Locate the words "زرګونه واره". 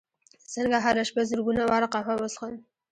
1.29-1.87